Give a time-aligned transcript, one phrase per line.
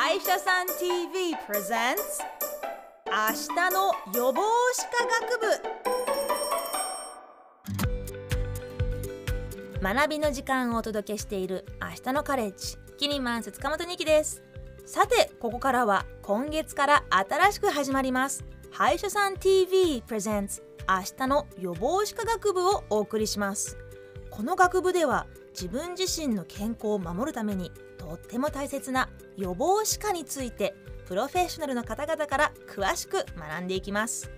[0.00, 2.22] 歯医者さん TV presents
[3.04, 3.12] 明
[3.52, 5.40] 日の予防歯科学
[9.80, 9.82] 部。
[9.82, 12.76] 学びの時間をお届けしている明日のカレッジ。
[12.96, 14.44] キニマンス塚本二希です。
[14.86, 18.44] さてここからは今月から新しく始まります。
[18.70, 23.76] 歯医者さん TV presents 明日の予防歯科学部をお送りします。
[24.30, 27.72] この学部では自分自身の健康を守るために
[28.08, 30.74] とっても大切な予防歯科について
[31.06, 34.30] プロフェッショナルの方々から詳しく学んでいきます。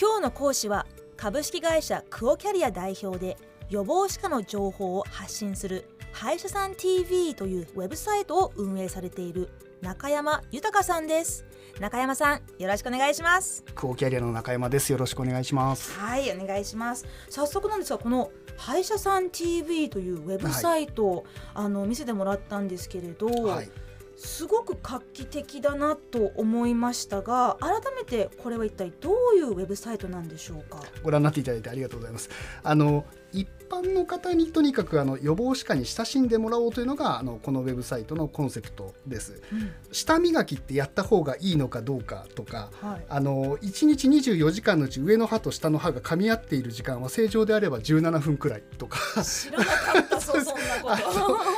[0.00, 0.84] 今日の講師は
[1.16, 3.36] 株式会社クオキャリア代表で
[3.70, 9.48] 予防歯科の情報を発信する歯医者さん TV というウェブサイトを運営されている
[9.84, 11.44] 中山豊さんです。
[11.78, 13.62] 中山さんよろしくお願いします。
[13.74, 14.90] クオキャリアの中山です。
[14.90, 15.92] よろしくお願いします。
[15.92, 17.04] はいお願いします。
[17.28, 23.68] 早速なんですがこの歯医者さん TV というウェブサイト、はい、あの見せてもらったんですけれど、はい、
[24.16, 30.80] すごく画期的だなと思いましたが改めてこれは一体どういうウェブサイトなんでしょうか？
[31.02, 32.30] ご覧になっていただいてありがとうございます。
[32.62, 33.46] あの一
[33.82, 48.98] 般の方にとにかくあの予防歯科に親しんでもらおうというのがあのこのウェブサイトのコンセプトです、うん、舌磨きってやった方がいいのかどうかとか、はい、あの1日24時間のうち上の歯と下の歯が噛み合っている時間は正常であれば17分くらいとか。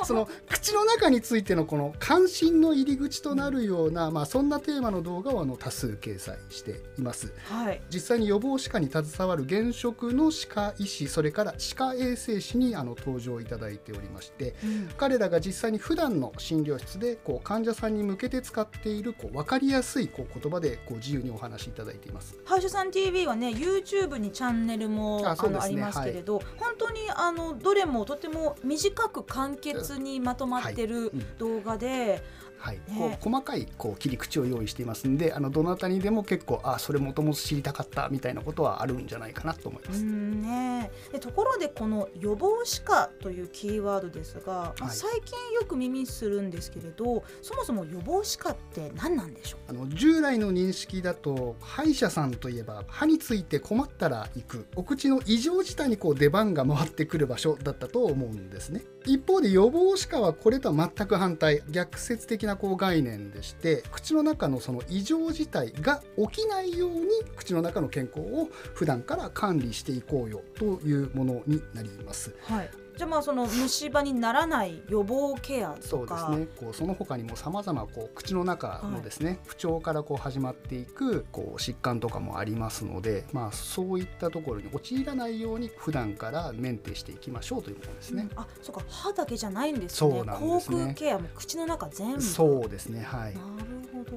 [0.04, 22.38] その口の中についてのこの関心の入り口となるような、うん、まあ、そんなテーマの動画をあの多数掲載しています、はい、実際に予防歯科に携わる現職の歯科医師それから歯科衛生士にあの登場いただいておりまして、うん、彼らが実際に普段の診療室でこう患者さんに向けて使っているこう分かりやすいこう言葉でこう自由にお話しいただいています。
[22.44, 32.08] 歯医者さん TV はね YouTube にチャンネルもあ、ね、ありますけれど、はい、本当にあのどれもとても短く簡潔にまとまってる動画で、はい。
[32.10, 40.02] うんはい、こう細かいこう切り口を用意していますんであのどなたにでも結構あそれもともと知りたかったみたいなことはあるんじゃないかなと思います。
[40.02, 49.70] ね、でところでこの予防歯科というキーワードですが、はい、最近よく耳するんですけれどそもそも予防歯科って何なんでしょう？
[49.70, 54.66] あの従来の認識だと歯医者さんといえば歯について困ったら行く。
[54.76, 58.82] お口の異常事態にこう出番が回ってくる場所だったと思うんですね。
[59.04, 61.62] 一方で予防歯科はこれとは全く反対。
[61.70, 72.34] 逆説的なこう概念でして口の中のその異常事態が起きないように口の中の健康を普段から管理していこうよというものになります。
[72.42, 76.48] はいじゃあまあその虫歯にならない予防ケアそうですね。
[76.58, 88.28] こうその他にもさまざま口の中のですね、はい、不調からこう始まっていくこう疾患とかもありますので、まあ、そういったところに陥らないように普段からメンテしていきましょうというものですね。
[88.32, 88.82] うん、あそうか。
[88.88, 89.96] 歯だけじゃないんですね。
[89.96, 90.78] そうなんですね。
[90.78, 92.22] 口腔ケアも口の中全部。
[92.22, 93.02] そうですね。
[93.02, 93.34] はい。
[93.34, 93.46] なる
[93.92, 94.16] ほ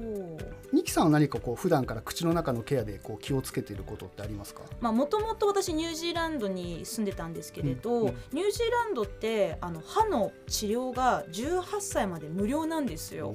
[0.72, 4.62] ニキさんは何かこう普段から口の中のケアでこう気をつけていることってありますか？
[4.92, 13.34] もともと私ニュージーランドに住んでたんですけれど、うんうん、ニュージーランドってあの歯の治療が18歳まで無料なんですよ。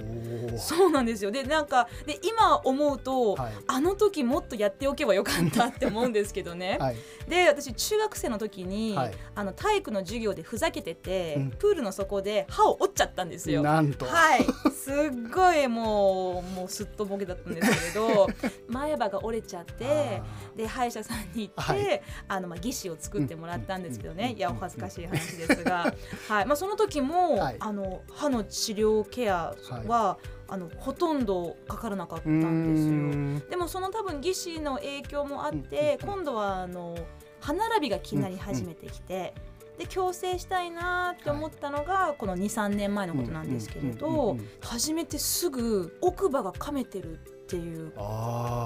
[0.57, 1.31] そうなんですよ。
[1.31, 6.77] でなんかで今思うと、はい、あの時もっとやっておけばよかったって思うんですけどね。
[6.81, 6.97] はい、
[7.27, 13.61] で私中学生の時に、はい、あの体育の授業でふざけてて、うん、プールの底で歯を折っちゃったんですよ。
[13.61, 14.05] なんと。
[14.05, 14.45] はい。
[14.73, 14.93] すっ
[15.33, 18.27] ごいもうもうすっとぼけだったんですけれど
[18.67, 20.21] 前歯が折れちゃって
[20.55, 25.93] で歯医者さんに行って、あのまあ義歯を作ってもらったんですけどね、いやお恥ずかしい話ですが、
[26.27, 26.45] はい。
[26.45, 29.55] まあ、その時も、はい、あの歯の治療ケア
[29.87, 30.35] は、はい。
[30.47, 33.49] あのほとんどかからなかったんですよ。
[33.49, 36.95] でもその多分義歯の影響もあって、今度はあの
[37.39, 39.33] 歯並びが気になり始めてきて、
[39.77, 47.17] で矯正したいなって思ったのが、この23年前のことなんですけれど、初めてすぐ奥歯が噛めてるっ
[47.47, 47.91] ていう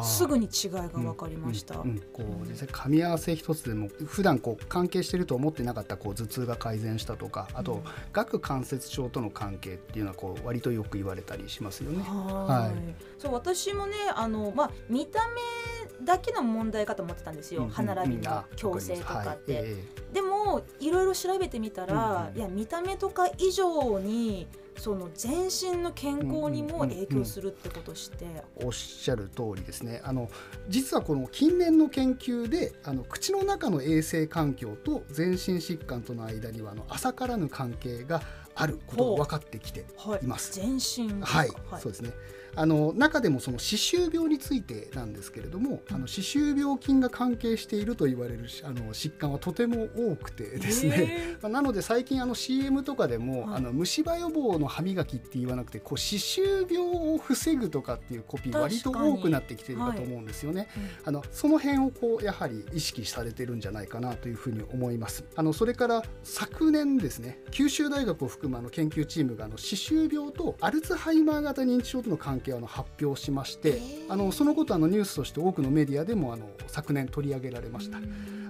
[0.04, 12.04] すぐに違いが分かりました、うんうんうん、こう実際噛み合わせ一つでも普段こう関係してると思ってなかったこう頭痛が改善したとかあと顎関節症との関係っていうのはこう割とよく言われたりしますよね。
[12.04, 19.54] はい、そう私もねあの、まあ、見た目だけの問題かと思ってたんですよ、歯並びの矯正とかって。
[19.54, 19.64] はい。
[19.66, 28.32] えー、でもいろいろ調べてみたら、いや見た目とか以上にその全身の健康にも影響するってことして、うん
[28.62, 30.02] うん、おっしゃる通りですね。
[30.04, 30.30] あの
[30.68, 38.22] 実はこの近年の研究であの口の中の衛生環境と全身疾患との間にはあの浅からぬ関係が
[38.56, 39.86] あることが分かってきて
[40.22, 40.54] います。
[40.54, 42.12] 全身はい、はい、そうですね。
[42.56, 60.62] あの中でもその歯周病についてなんですけれども、あの歯周病菌が関係していると言われるあの疾患はとても多くてですね、 まあ、なので最近あの CM とかでも、はい、あの虫歯予防の歯磨きって言わなくてこう歯周病を防ぐとかっていうコピー割と多くなってきているかと思うんですよね。
[60.62, 60.70] はい
[61.06, 65.24] あのその辺をこうやはり意識されてるんじゃないかなというふうに思います。
[65.36, 73.80] あのそれから昨年ですね九州大学を含むあの研究チームがあの歯周病とアルツハイマー型認知症との関係係を発表しまして
[74.10, 78.00] あのそのことあのニュースとして多くのメディアでもあの昨年取り上げられました。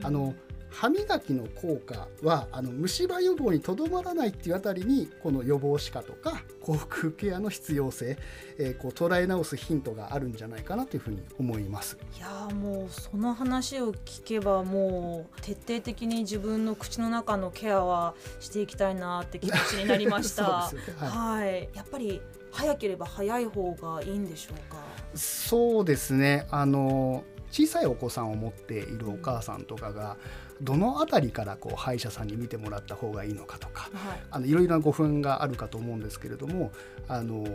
[0.01, 0.33] あの
[0.69, 8.17] 歯磨きの効果はあの虫歯予防にとどまらないっていうあたりにこの予防歯科とか口腔ケアの必要性、
[8.57, 11.97] えー、こう捉え直すヒントがあるんじゃないかなというふうに思います。
[12.17, 20.71] いやもうその話を聞けばもう徹底的に自分の口の中のケアはしていきたいなって気持ちになりました。
[20.73, 24.77] ね、はい、はい、やっぱり早ければ早い方がいいんでしょうか？
[25.15, 26.47] そうですね。
[26.51, 30.17] あの小さいお子さんを持っているお母さんとかが、
[30.61, 36.71] どの辺りからこう歯医者さんに見てもらった方がいいのかとか、はい、あのいろいろなご不安があるかと思うんですけれども
[37.07, 37.45] あの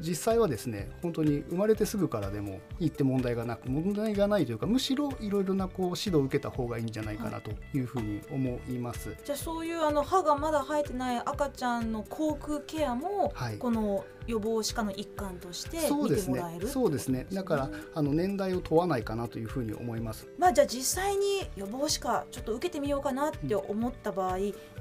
[0.00, 9.10] 実際はですね本当に生まれてすぐからでもいいって問題がなく問題がないというかむしろいろいろなこう指導を受けた方がいいんじゃないかなというふうに思います。
[9.10, 20.28] はい、じゃあそういうあの歯がまだ生えてない赤ちゃんの口腔ケアも、はい、この予防歯科の一環として見てもらえるそうですね、ね、だからあの年代を問わないかなというふうに思います。
[20.38, 24.38] まあじゃあ実際に予防歯科ちょっと受けてみようかなって思った場合、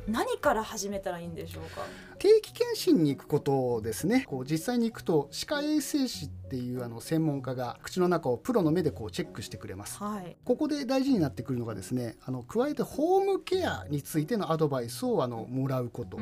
[0.08, 1.82] 何から始めたらいいんでしょうか？
[2.20, 4.26] 定期検診に行くことですね。
[4.28, 16.18] こう実際に行くと歯科衛生士っていうあの専門家が口の中をプロの目でこうチェックしてくれます、はい、ここで大事になってくるのがですねあの加えてホームケアについてのアドバイスをあのもらうこと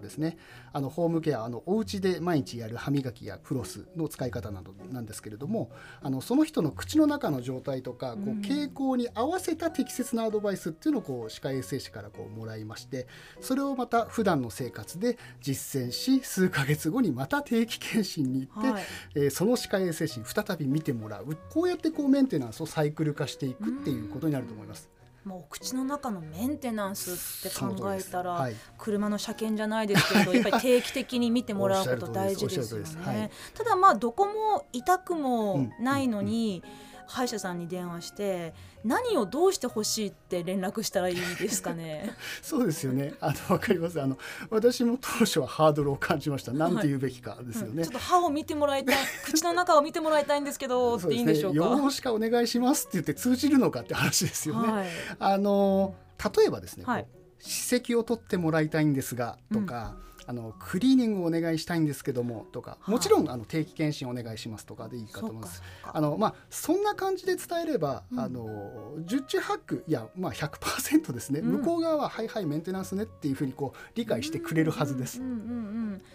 [0.00, 0.38] ですね、
[0.72, 13.08] うん、あのホームケアあのお家で毎日やる歯磨きやフロスの使い方などなんですけれどもあのその人の口の中の状態とかこう傾向に合わせた適切なアドバイスっていうのをこう歯科衛生士からこうもらいまして
[13.40, 18.82] それをまた普段の生活で実践し数ヶ月後にまた定期検診に行って、はい、
[19.14, 21.36] えー、その歯科衛生士に再び見てもらう。
[21.50, 24.88] こうやってこうメンテナンスをサイクル化していくっていうことになると思います。
[25.24, 32.86] もう口の中のメンテナンスって考えたら、はい、車の車検じゃないですけどやっぱり定期的に見てもらうこと大事ですよね。
[33.02, 36.68] はい、ただまあどこも痛くもないのに、うん。
[36.68, 38.54] うんうん歯医者さんに電話して
[38.84, 42.12] 何をどうしてほしいって連絡したらいいですかね？
[42.42, 43.14] そうですよね。
[43.20, 44.00] あのわかります。
[44.00, 44.18] あの
[44.50, 46.52] 私も当初はハードルを感じました。
[46.52, 48.96] なんて言うべきかですよね、はいうん、ちょっと歯を見てもらいたい。
[49.24, 51.56] 口の中を見てもらいたいんですけど っていいんでしょうか？
[51.56, 55.94] 予防歯科お願いしますって言って通じるのかって話ですよね、はい、あの
[56.36, 57.06] 例えばですね、はい、
[57.40, 65.62] 歯石を取ってもらいたいんですがとか、うんあのクリーニングお願いしたいんですけどもとかもちろんあの定期検診お願いしますとかでいいかと思います。
[65.82, 75.20] あのまあそんな感じで伝えれば、うん、あの十中八九いやまあ100%ですね、うん、向こう側ははいはいメンテナンスねっていうふうにこう理解してくれるはずです。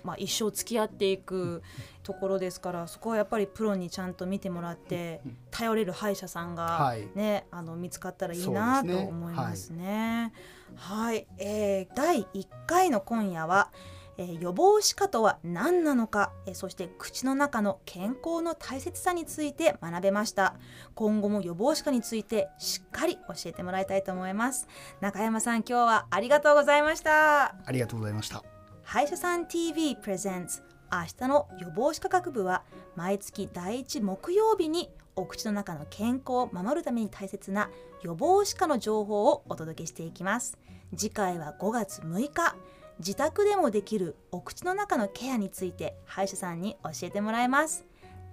[0.03, 1.61] まあ一生付き合っていく
[2.03, 5.21] ところですからそこはやっぱりプロにちゃんと見てもらって
[5.51, 10.33] 頼れる歯医者さんがね、はい、あの見つかったらいいなと思いますね。
[10.75, 13.71] はい、はい、えー、第1回の今夜は
[14.19, 20.55] えー、予防歯科とは何なのか、えー、そして口の中の健康の大切さについて学べました。
[20.93, 24.67] 今後も予防歯科についてしっかり教えてもらいたいと思います。
[24.99, 27.55] 中山さん今日はありがとうございました。
[27.65, 28.43] ありがとうございました。
[28.83, 32.63] 歯医者さん TV プレゼンツ明日の予防歯科学部は
[32.97, 37.69] 毎月第1木曜日にお口の中の健康を守るために大切な
[38.01, 40.57] 予防歯科の情報をお届けしていきます。
[40.97, 42.55] 次回は5月6日
[42.99, 47.85] 自宅でもできるお口の中のケアについて歯医者さんに教えてもらいます。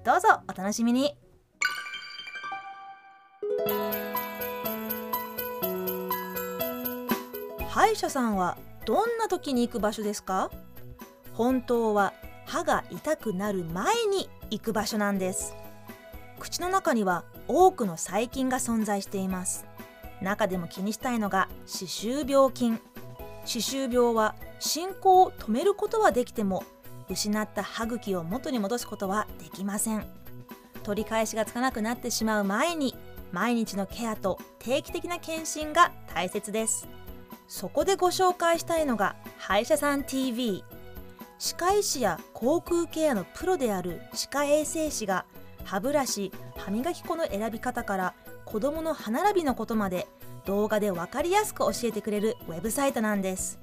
[0.04, 1.16] どうぞお楽しみに。
[7.68, 10.50] 歯医者さんはどんな時に行く場所ですか？
[11.35, 12.12] 本当は
[12.44, 15.54] 歯が痛くなる前に行く場所なんです。
[16.40, 19.64] 口の中には多くの細菌が存在しています。
[20.20, 22.80] 中でも気にしたいのが歯周病菌。
[23.44, 26.64] 歯周病は進行を止めることはできても
[27.08, 30.06] 失った歯茎を元に戻すことはできません。
[30.82, 32.94] 取り返しがつかなくなってしまう前に
[33.32, 36.86] 毎日のケアと定期的な検診が大切です。
[37.48, 40.64] そこでご紹介したいのが歯医者さん TV
[41.38, 45.26] 歯科医師や口腔ケアのプロである歯科衛生士が
[45.64, 50.06] 歯ブラシ歯磨き粉の選び方から子どもの歯並びのことまで
[50.44, 53.58] 動画で分かりやすく教えてくれるウェブサイトなんです。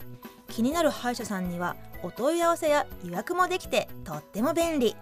[0.54, 4.96] 気になる歯医者さんにはお問い合わせや予約もできてとっても便利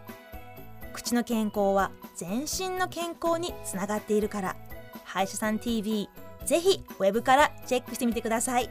[0.93, 4.55] 口の健康は全身の健康につながっているから
[5.03, 6.07] 歯医者さん TV
[6.45, 8.69] ぜひ web からチェックしてみてください。